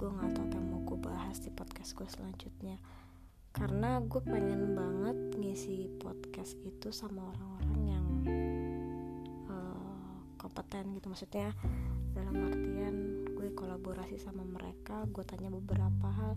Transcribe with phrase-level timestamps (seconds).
[0.00, 2.80] gue nggak tahu yang mau gue bahas di podcast gue selanjutnya.
[3.52, 8.06] Karena gue pengen banget ngisi podcast itu sama orang-orang yang
[9.52, 11.12] uh, kompeten gitu.
[11.12, 11.52] Maksudnya
[12.16, 16.32] dalam artian gue kolaborasi sama mereka gue tanya beberapa hal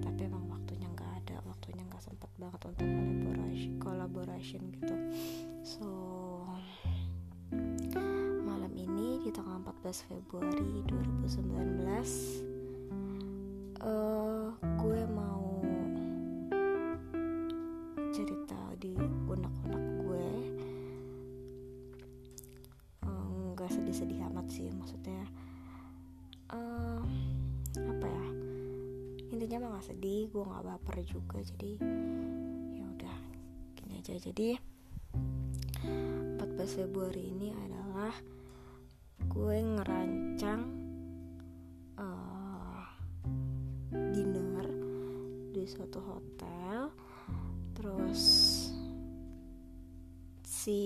[0.00, 4.96] tapi emang waktunya nggak ada waktunya nggak sempat banget untuk kolaborasi collaboration gitu.
[5.60, 5.88] So
[8.48, 12.53] malam ini di tanggal 14 Februari 2019
[13.84, 14.48] uh,
[14.80, 15.60] gue mau
[18.10, 18.96] cerita di
[19.28, 20.28] unek-unek gue.
[23.52, 25.22] Nggak uh, sedih-sedih amat sih maksudnya
[26.52, 27.04] uh,
[27.74, 28.26] apa ya
[29.34, 31.72] intinya mah nggak sedih gue nggak baper juga jadi
[32.80, 33.16] ya udah
[33.76, 34.16] gini aja.
[34.16, 34.56] Jadi
[35.84, 38.14] 14 Februari ini adalah
[39.24, 40.60] gue ngerancang
[41.98, 42.33] uh,
[45.74, 46.94] suatu hotel.
[47.74, 48.22] Terus
[50.46, 50.82] si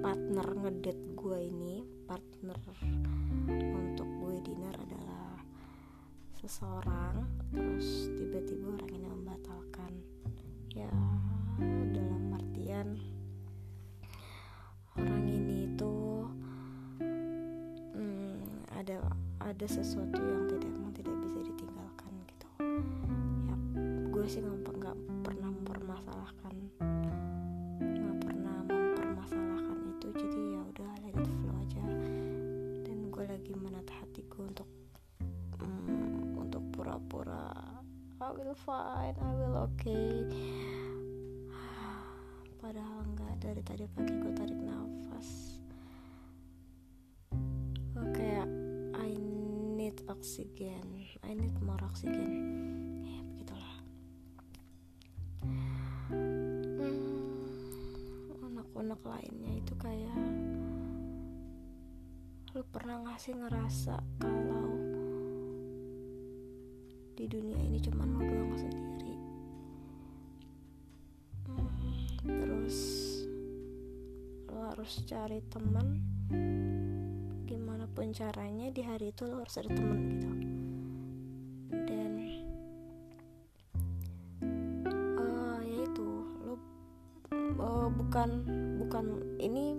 [0.00, 2.56] partner ngedet gue ini partner
[3.76, 5.36] untuk gue dinner adalah
[6.40, 7.28] seseorang.
[7.52, 9.92] Terus tiba-tiba orang ini membatalkan.
[10.72, 10.88] Ya
[11.92, 12.96] dalam artian
[14.96, 16.24] orang ini itu
[17.92, 19.12] hmm, ada
[19.44, 20.39] ada sesuatu yang
[38.30, 40.22] I will fine I will okay.
[42.62, 45.58] Padahal enggak dari tadi pagi gue tarik nafas.
[47.98, 48.46] Oh, kayak
[48.94, 49.18] I
[49.74, 52.30] need oxygen I need more oxygen
[53.02, 53.76] ya begitulah.
[56.14, 57.50] Hmm,
[58.46, 60.22] unek-unek lainnya itu kayak
[62.54, 64.59] lu pernah gak sih ngerasa kalau
[67.20, 69.12] di dunia ini cuma lu doang sendiri.
[72.24, 72.78] Terus
[74.48, 76.00] lo harus cari temen
[77.44, 80.30] gimana pun caranya di hari itu lo harus ada temen gitu.
[81.76, 82.12] Dan
[85.20, 86.08] uh, ya itu
[86.48, 86.56] lo
[87.60, 88.30] uh, bukan
[88.80, 89.04] bukan
[89.36, 89.76] ini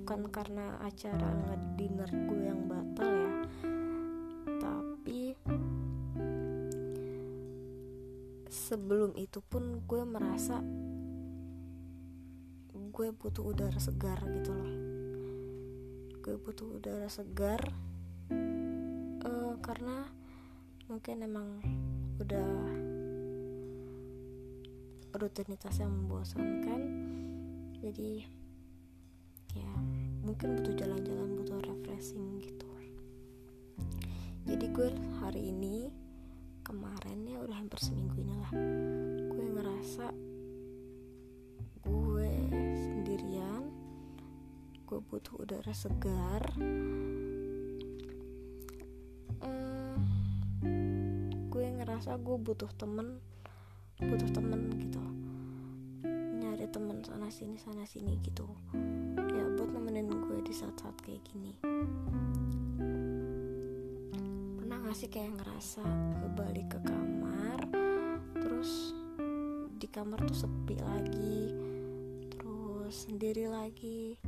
[0.00, 3.19] bukan karena acara ngedinner gue yang batal ya
[8.70, 10.62] sebelum itu pun gue merasa
[12.70, 14.72] gue butuh udara segar gitu loh.
[16.22, 17.58] Gue butuh udara segar
[19.26, 20.06] uh, karena
[20.86, 21.58] mungkin emang
[22.22, 22.46] udah
[25.18, 26.80] rutinitas yang membosankan.
[27.82, 28.22] Jadi
[29.58, 29.72] ya
[30.22, 32.70] mungkin butuh jalan-jalan butuh refreshing gitu.
[34.46, 35.99] Jadi gue hari ini
[36.70, 38.54] kemarin ya udah hampir seminggu inilah
[39.26, 40.06] gue ngerasa
[41.82, 42.30] gue
[42.78, 43.66] sendirian
[44.86, 46.42] gue butuh udara segar.
[49.42, 49.98] Hmm,
[51.50, 53.18] gue ngerasa gue butuh temen
[53.98, 55.02] butuh temen gitu
[56.38, 58.46] nyari temen sana sini sana sini gitu.
[59.18, 61.50] Ya buat nemenin gue di saat-saat kayak gini
[64.90, 65.84] pernah gak sih kayak ngerasa
[66.34, 67.62] balik ke kamar
[68.42, 68.90] terus
[69.78, 71.54] di kamar tuh sepi lagi
[72.34, 74.18] terus sendiri lagi.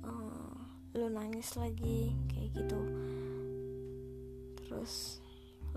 [0.00, 0.56] Uh,
[0.96, 2.80] lu nangis lagi kayak gitu.
[4.64, 5.20] Terus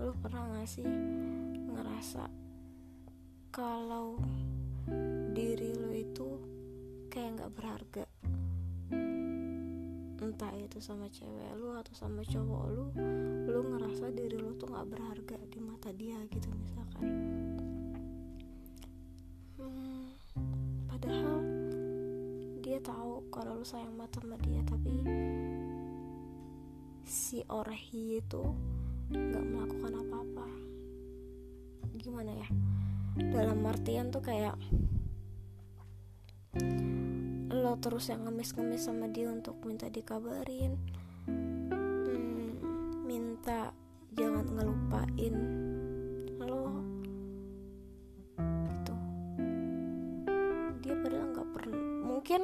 [0.00, 0.88] lu pernah gak sih
[1.76, 2.24] ngerasa
[3.52, 4.16] kalau
[5.36, 6.40] diri lu itu
[7.12, 8.11] kayak nggak berharga
[10.32, 12.88] entah itu sama cewek lu atau sama cowok lu
[13.52, 17.04] lu ngerasa diri lu tuh nggak berharga di mata dia gitu misalkan.
[19.60, 20.16] Hmm,
[20.88, 21.36] padahal
[22.64, 24.94] dia tahu kalau lu sayang banget sama dia tapi
[27.04, 28.42] si Orehi itu
[29.12, 30.48] nggak melakukan apa-apa.
[32.00, 32.48] Gimana ya?
[33.20, 34.56] Dalam artian tuh kayak
[37.72, 40.76] lo terus yang ngemis-ngemis sama dia untuk minta dikabarin.
[41.24, 42.52] Hmm,
[43.08, 43.72] minta
[44.12, 45.36] jangan ngelupain.
[46.36, 46.84] Lo
[48.36, 48.94] gitu.
[50.84, 52.42] Dia padahal nggak pernah mungkin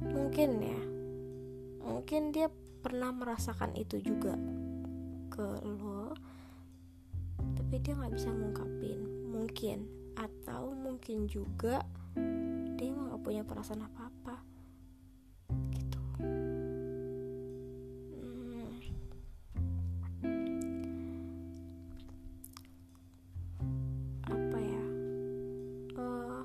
[0.00, 0.80] mungkin ya.
[1.84, 2.48] Mungkin dia
[2.80, 4.32] pernah merasakan itu juga
[5.28, 6.16] ke lo
[7.36, 9.28] tapi dia nggak bisa ngungkapin.
[9.28, 9.84] Mungkin
[10.16, 11.84] atau mungkin juga
[12.82, 14.42] dia emang gak punya perasaan apa-apa.
[15.70, 15.98] Gitu.
[16.18, 16.74] Hmm.
[24.26, 24.84] apa ya?
[25.94, 26.42] Uh,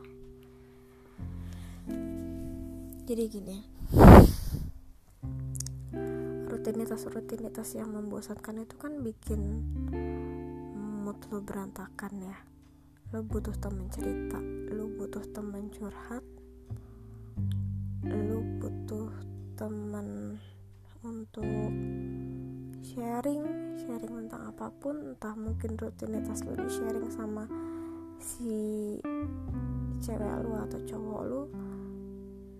[3.09, 3.65] jadi gini.
[6.53, 9.65] Rutinitas-rutinitas yang membosankan itu kan bikin
[11.01, 12.37] mood lo berantakan ya
[13.15, 14.35] lo butuh temen cerita
[14.67, 16.19] lo butuh temen curhat
[18.03, 19.07] lo butuh
[19.55, 20.35] temen
[21.07, 21.71] untuk
[22.83, 23.47] sharing
[23.79, 27.47] sharing tentang apa pun entah mungkin rutinitas lo di sharing sama
[28.19, 28.99] si
[30.03, 31.43] cewek lo atau cowok lo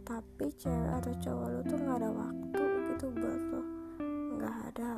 [0.08, 2.64] tapi cewek atau cowok lo tuh nggak ada waktu
[2.96, 3.62] gitu buat lo
[4.40, 4.90] nggak ada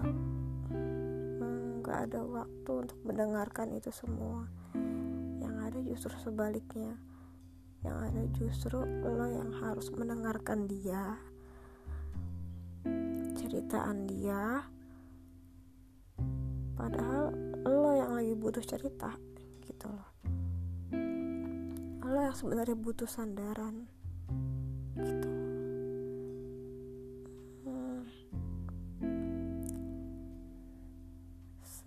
[1.82, 4.59] nggak ada waktu untuk mendengarkan itu semua
[5.90, 6.94] justru sebaliknya.
[7.82, 11.18] Yang ada justru lo yang harus mendengarkan dia
[13.34, 14.62] ceritaan dia.
[16.78, 17.34] Padahal
[17.66, 19.18] lo yang lagi butuh cerita
[19.66, 20.10] gitu loh.
[22.06, 23.90] Lo yang sebenarnya butuh sandaran
[25.00, 25.32] gitu.
[27.66, 28.04] Hmm.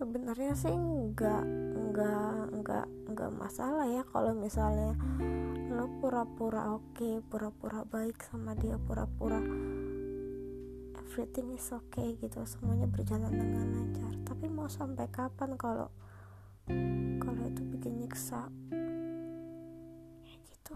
[0.02, 1.44] sebenarnya sih enggak
[1.78, 4.96] enggak enggak enggak masalah ya kalau misalnya
[5.72, 9.40] lo pura-pura oke okay, pura-pura baik sama dia pura-pura
[11.12, 14.16] everything is okay gitu semuanya berjalan dengan lancar.
[14.24, 15.92] Tapi mau sampai kapan kalau
[17.20, 18.48] kalau itu bikin nyiksa?
[20.24, 20.72] Ya gitu.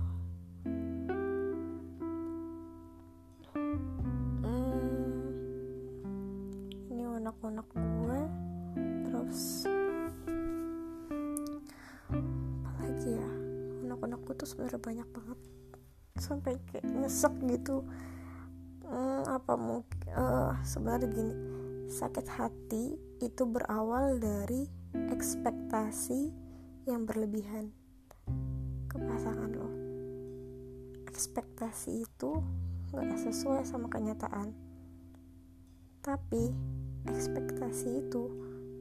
[4.44, 5.32] Hmm,
[6.92, 8.20] ini unek-unek gue
[9.08, 9.64] terus
[14.16, 15.38] aku tuh sebenarnya banyak banget.
[16.16, 17.84] Sampai kayak nyesek gitu.
[18.86, 21.34] Hmm, apa mungkin uh, sebenarnya gini.
[21.86, 26.34] Sakit hati itu berawal dari ekspektasi
[26.88, 27.70] yang berlebihan
[28.90, 29.70] ke pasangan lo.
[31.06, 32.42] Ekspektasi itu
[32.90, 34.50] gak sesuai sama kenyataan.
[36.02, 36.54] Tapi
[37.06, 38.22] ekspektasi itu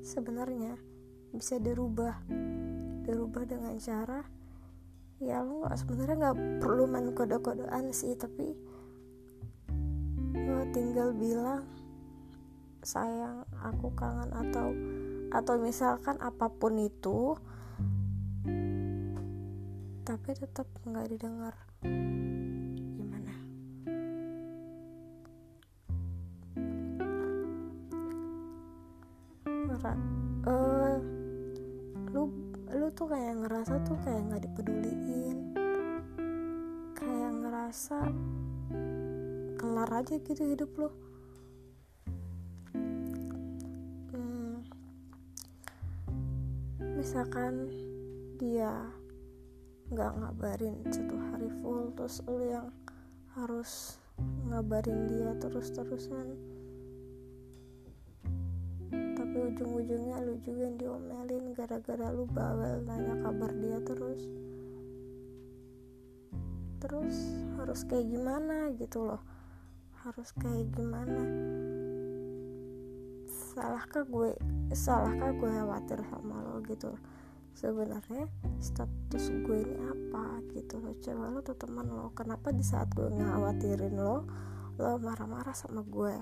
[0.06, 0.78] sebenarnya
[1.34, 2.22] bisa dirubah.
[3.06, 4.35] Dirubah dengan cara
[5.23, 8.51] ya lo nggak sebenarnya nggak perlu main kode-kodean sih tapi
[10.35, 11.63] lo tinggal bilang
[12.83, 14.75] sayang aku kangen atau
[15.33, 17.33] atau misalkan apa pun itu
[20.06, 21.56] tapi tetap nggak didengar
[40.05, 40.89] aja gitu hidup lu
[44.13, 44.62] hmm,
[46.93, 47.74] misalkan
[48.38, 48.85] dia
[49.89, 52.69] nggak ngabarin satu hari full terus lu yang
[53.33, 53.97] harus
[54.45, 56.38] ngabarin dia terus-terusan.
[58.93, 64.21] Tapi ujung-ujungnya lu juga yang diomelin gara-gara lu bawel nanya kabar dia terus.
[66.77, 67.17] Terus
[67.57, 69.35] harus kayak gimana gitu loh
[70.05, 71.25] harus kayak gimana?
[73.25, 74.38] Salahkah gue
[74.69, 76.93] salahkah gue khawatir sama lo gitu
[77.57, 78.29] sebenarnya
[78.62, 80.93] status gue ini apa gitu loh?
[81.01, 82.13] Coba lo tuh teman lo?
[82.13, 84.29] Kenapa di saat gue ngawatirin lo
[84.77, 86.15] lo marah-marah sama gue?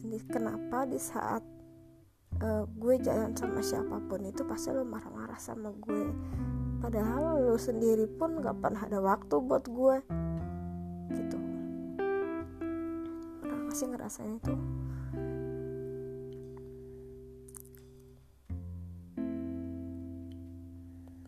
[0.00, 1.44] Di, kenapa di saat
[2.40, 6.08] uh, gue jalan sama siapa pun itu pasti lo marah-marah sama gue?
[6.80, 9.96] Padahal lo sendiri pun gak pernah ada waktu buat gue.
[11.12, 11.45] Gitu
[13.76, 14.54] masih ngerasain itu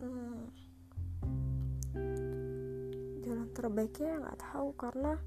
[0.01, 0.49] hmm.
[3.21, 5.21] jalan terbaiknya nggak tahu karena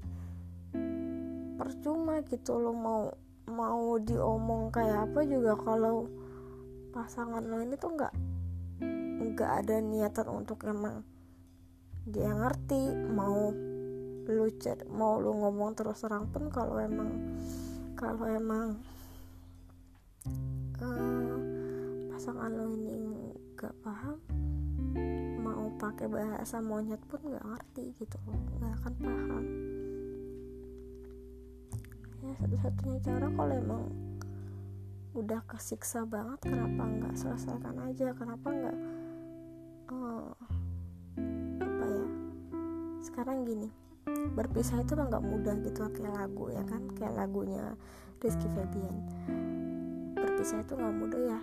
[1.62, 3.14] percuma gitu lo mau
[3.46, 6.10] mau diomong kayak apa juga kalau
[6.90, 8.14] pasangan lo ini tuh nggak
[9.30, 11.06] nggak ada niatan untuk emang
[12.02, 13.54] dia ngerti mau
[14.30, 17.10] lu chat mau lu ngomong terus terang pun kalau emang
[17.98, 18.78] kalau emang
[20.78, 21.38] uh,
[22.14, 24.18] pasangan lo ini nggak paham
[25.42, 28.16] mau pakai bahasa monyet pun nggak ngerti gitu
[28.58, 29.44] nggak akan paham.
[32.22, 33.84] Ya satu-satunya cara kalau emang
[35.18, 38.14] udah kesiksa banget kenapa nggak selesaikan aja?
[38.14, 38.76] Kenapa nggak
[39.90, 40.30] oh,
[41.58, 42.06] apa ya?
[43.02, 46.82] Sekarang gini berpisah itu emang nggak mudah gitu kayak lagu ya kan?
[46.98, 47.64] Kayak lagunya
[48.22, 48.96] Rizky Febian.
[50.16, 51.40] Berpisah itu nggak mudah ya.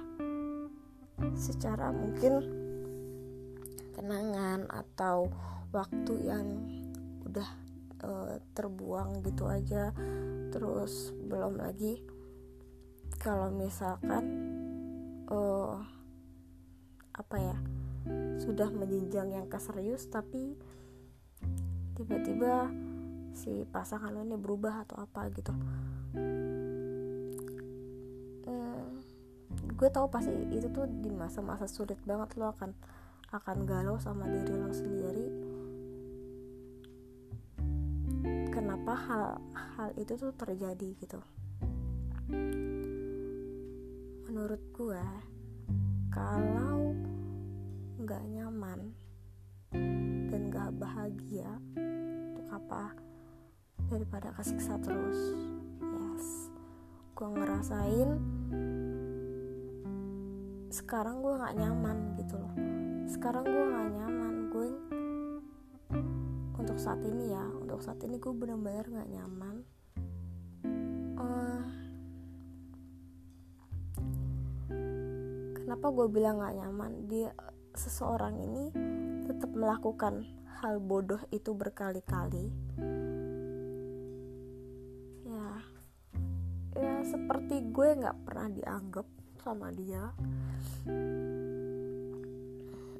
[1.35, 2.33] Secara mungkin
[3.95, 5.27] kenangan atau
[5.75, 6.47] waktu yang
[7.27, 7.49] udah
[8.03, 9.91] uh, terbuang gitu aja.
[10.49, 11.99] Terus belum lagi
[13.19, 14.23] kalau misalkan
[15.27, 15.75] uh,
[17.11, 17.57] apa ya
[18.39, 20.55] sudah menjenjang yang keserius tapi
[21.99, 22.71] tiba-tiba
[23.35, 25.51] si pasangan lo ini berubah atau apa gitu.
[28.47, 29.03] Hmm,
[29.75, 32.71] gue tahu pasti itu tuh di masa-masa sulit banget lo akan
[33.35, 35.27] akan galau sama diri lo sendiri.
[38.47, 39.43] Kenapa hal
[39.75, 41.19] hal itu tuh terjadi gitu?
[44.23, 45.03] Menurut gue
[46.15, 46.95] kalau
[47.99, 48.95] nggak nyaman
[49.73, 51.49] dan nggak bahagia
[52.29, 52.93] untuk apa?
[53.89, 55.19] Daripada kesiksa terus.
[55.81, 56.25] Yes.
[57.17, 58.09] Gue ngerasain
[60.69, 62.53] sekarang gue nggak nyaman gitu loh.
[63.09, 64.33] Sekarang gue nggak nyaman.
[64.49, 64.67] Gue
[66.59, 69.65] untuk saat ini ya untuk saat ini gue benar-benar nggak nyaman.
[75.69, 76.91] Kenapa gue bilang gak nyaman?
[77.05, 77.29] Dia
[77.77, 78.73] seseorang ini
[79.39, 80.27] tetap melakukan
[80.59, 82.51] hal bodoh itu berkali-kali.
[85.23, 85.63] Ya
[86.75, 89.07] ya seperti gue nggak pernah dianggap
[89.39, 90.11] sama dia.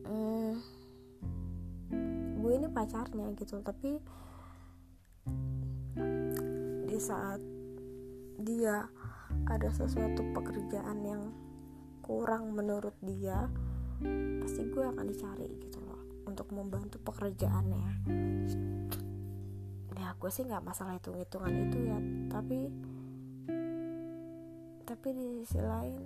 [0.07, 0.55] Hmm,
[2.39, 3.99] gue ini pacarnya gitu tapi
[6.87, 7.43] di saat
[8.39, 8.87] dia
[9.43, 11.35] ada sesuatu pekerjaan yang
[11.99, 13.51] kurang menurut dia
[14.39, 15.78] pasti gue akan dicari gitu
[16.29, 17.89] untuk membantu pekerjaannya.
[19.99, 21.99] Ya gue sih nggak masalah hitung hitungan itu ya
[22.31, 22.71] tapi
[24.87, 26.01] tapi di sisi lain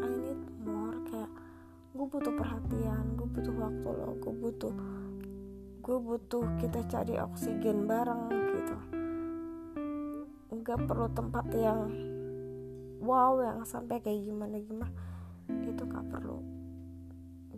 [0.00, 1.30] I need more kayak
[1.92, 4.74] gue butuh perhatian gue butuh waktu loh gue butuh
[5.82, 8.76] gue butuh kita cari oksigen bareng gitu.
[10.56, 11.90] Nggak perlu tempat yang
[13.02, 14.94] wow yang sampai kayak gimana gimana
[15.50, 16.38] itu gak perlu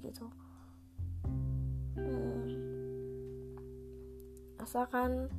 [0.01, 0.27] gitu
[2.05, 2.45] hmm.
[4.61, 5.33] asalkan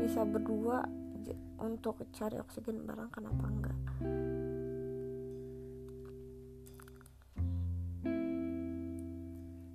[0.00, 0.88] bisa berdua
[1.60, 3.78] untuk cari oksigen bareng kenapa enggak?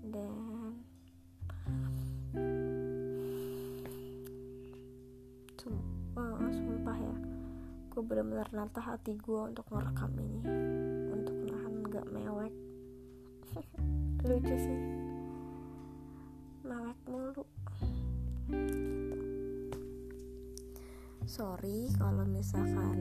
[0.09, 0.81] Dan
[5.61, 7.15] sumpah, sumpah ya
[7.93, 10.41] gue benar-benar nata hati gue untuk merekam ini
[11.95, 12.53] agak mewek.
[14.27, 14.94] Lucu sih
[17.15, 17.47] mulu.
[21.23, 22.99] Sorry kalau misalkan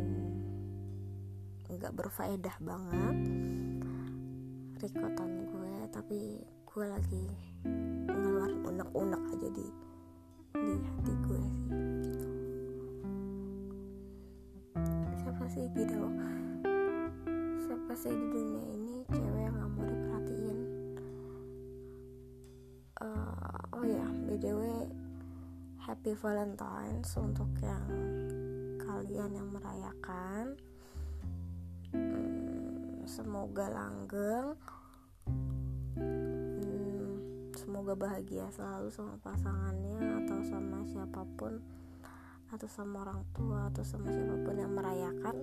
[1.67, 3.19] nggak berfaedah banget
[4.79, 7.27] rekotan gue tapi gue lagi
[8.07, 9.67] ngeluarin unek-unek aja di
[10.55, 12.31] di hati gue sih gitu.
[15.19, 16.07] Siapa sih gitu
[17.67, 18.84] siapa sih di dunia ini
[24.45, 24.61] btw
[25.89, 27.89] happy valentines untuk yang
[28.77, 30.61] kalian yang merayakan.
[31.89, 34.53] Hmm, semoga langgeng.
[35.97, 37.17] Hmm,
[37.57, 41.65] semoga bahagia selalu sama pasangannya atau sama siapa pun
[42.53, 45.41] atau sama orang tua atau sama siapa pun yang merayakan.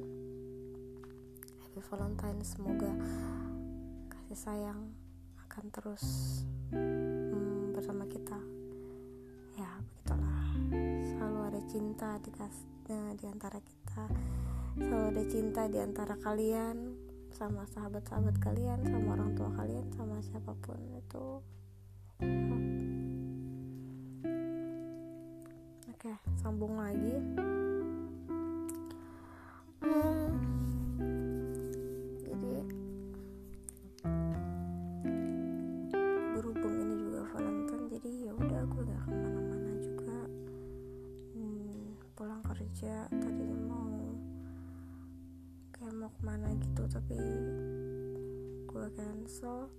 [1.65, 2.93] Happy valentine semoga
[4.13, 4.93] kasih sayang
[5.49, 6.05] akan terus
[6.69, 8.60] hmm, bersama kita
[9.57, 10.43] ya begitulah.
[11.07, 14.05] Selalu ada cinta di kasnya di antara kita.
[14.79, 16.95] Selalu ada cinta di antara kalian
[17.31, 21.27] sama sahabat-sahabat kalian sama orang tua kalian sama siapa pun itu.
[25.91, 27.17] Oke sambung lagi
[46.91, 47.15] tapi
[48.67, 49.71] gue cancel.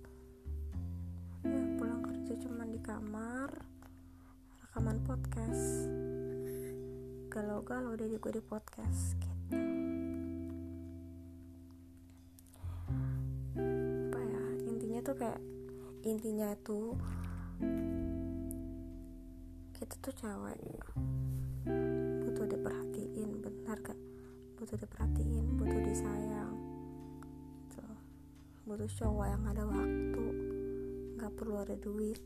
[1.45, 3.53] Ya pulang kerja cuman di kamar
[4.65, 5.93] rekaman podcast.
[7.29, 9.53] Galau-galau dari gue di podcast gitu.
[13.61, 15.41] Apa ya intinya tuh kayak
[16.01, 16.97] intinya tuh
[19.77, 20.57] kita tuh cewek
[22.25, 23.99] butuh diperhatiin benar gak?
[24.57, 26.62] Butuh diperhatiin butuh disayang.
[28.63, 30.25] Butuh cowok yang ada waktu
[31.19, 32.23] nggak perlu ada duit.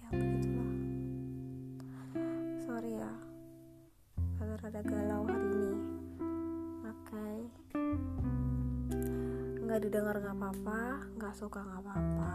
[0.00, 0.72] Ya begitulah.
[2.64, 3.12] Sorry ya
[4.40, 5.72] agak rada galau hari ini.
[6.80, 7.38] Makai
[9.60, 10.82] nggak didengar nggak apa-apa
[11.20, 12.34] nggak suka nggak apa-apa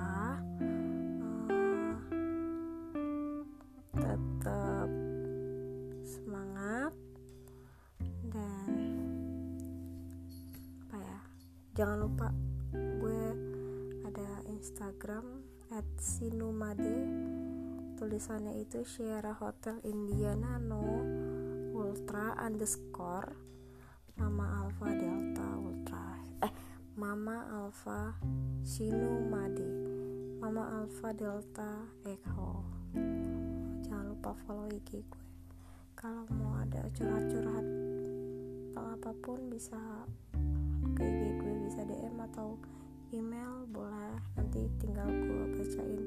[16.05, 17.01] sinumade
[17.97, 21.01] tulisannya itu Sierra Hotel Indiana No
[21.73, 23.33] Ultra underscore.
[24.15, 26.21] Mama Alpha Delta Ultra.
[26.45, 26.53] Eh
[26.93, 28.13] Mama Alpha
[28.61, 29.65] Sinumade.
[30.37, 32.61] Mama Alpha Delta Echo.
[33.81, 35.25] Jangan lupa follow IG gue.
[35.97, 39.81] Kalau mau ada curhat-curhat tentang apa pun bisa
[40.93, 42.61] ke IG gue bisa DM atau
[43.15, 46.03] email boleh nanti tinggal gue bacain.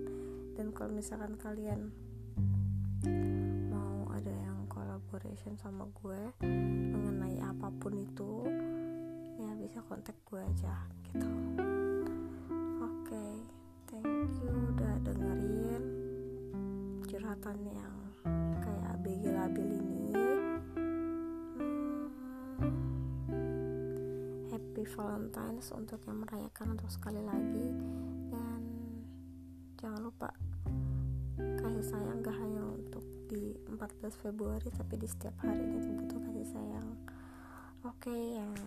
[0.52, 1.88] Dan kalau misalkan kalian
[3.72, 6.20] mau ada yang collaboration sama gue
[6.92, 8.44] mengenai apa pun itu
[9.40, 10.76] ya bisa kontak gue aja
[11.08, 11.30] gitu.
[12.84, 13.26] Oke
[13.88, 15.82] thank you udah dengerin
[17.08, 17.94] curhatan yang
[18.60, 19.97] kayak ABG labil ini
[24.78, 27.66] happy valentines untuk yang merayakan untuk sekali lagi.
[28.30, 28.62] Dan
[29.74, 30.30] jangan lupa
[31.34, 36.46] kasih sayang gak hanya untuk di 14 Februari tapi di setiap harinya tuh butuh kasih
[36.54, 36.88] sayang.
[37.82, 38.58] Oke okay, and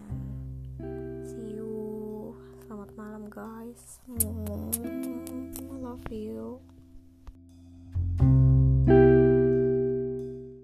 [1.24, 2.36] see you.
[2.68, 4.04] Selamat malam guys.
[4.12, 6.71] I love you